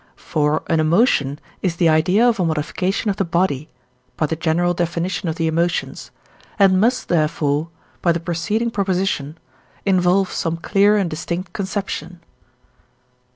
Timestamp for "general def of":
4.35-5.35